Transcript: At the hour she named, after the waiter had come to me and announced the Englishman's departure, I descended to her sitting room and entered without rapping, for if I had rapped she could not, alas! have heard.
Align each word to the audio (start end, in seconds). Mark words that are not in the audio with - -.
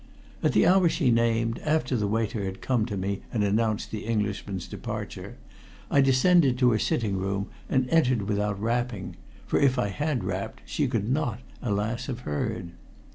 At 0.41 0.53
the 0.53 0.65
hour 0.65 0.89
she 0.89 1.11
named, 1.11 1.59
after 1.59 1.95
the 1.95 2.07
waiter 2.07 2.43
had 2.43 2.59
come 2.59 2.87
to 2.87 2.97
me 2.97 3.21
and 3.31 3.43
announced 3.43 3.91
the 3.91 4.07
Englishman's 4.07 4.67
departure, 4.67 5.37
I 5.91 6.01
descended 6.01 6.57
to 6.57 6.71
her 6.71 6.79
sitting 6.79 7.17
room 7.17 7.49
and 7.69 7.87
entered 7.91 8.23
without 8.23 8.59
rapping, 8.59 9.15
for 9.45 9.59
if 9.59 9.77
I 9.77 9.89
had 9.89 10.23
rapped 10.23 10.63
she 10.65 10.87
could 10.87 11.07
not, 11.07 11.41
alas! 11.61 12.07
have 12.07 12.21
heard. 12.21 12.71